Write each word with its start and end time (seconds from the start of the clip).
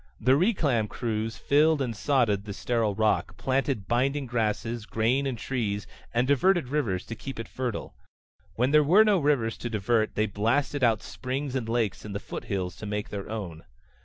The 0.19 0.31
reclam 0.35 0.89
crews 0.89 1.37
filled 1.37 1.79
and 1.79 1.95
sodded 1.95 2.45
the 2.45 2.53
sterile 2.53 2.95
rock, 2.95 3.37
planted 3.37 3.87
binding 3.87 4.25
grasses, 4.25 4.87
grain 4.87 5.27
and 5.27 5.37
trees, 5.37 5.85
and 6.11 6.27
diverted 6.27 6.69
rivers 6.69 7.05
to 7.05 7.15
keep 7.15 7.39
it 7.39 7.47
fertile. 7.47 7.93
When 8.55 8.71
there 8.71 8.83
were 8.83 9.05
no 9.05 9.19
rivers 9.19 9.57
to 9.59 9.69
divert 9.69 10.15
they 10.15 10.25
blasted 10.25 10.83
out 10.83 11.03
springs 11.03 11.53
and 11.53 11.69
lakes 11.69 12.03
in 12.03 12.13
the 12.13 12.19
foothills 12.19 12.75
to 12.77 12.87
make 12.87 13.09
their 13.09 13.29
own. 13.29 13.63